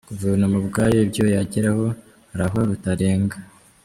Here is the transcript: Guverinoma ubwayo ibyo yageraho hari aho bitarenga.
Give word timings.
Guverinoma 0.09 0.55
ubwayo 0.61 0.97
ibyo 1.05 1.23
yageraho 1.35 1.85
hari 2.29 2.43
aho 2.47 2.59
bitarenga. 2.69 3.37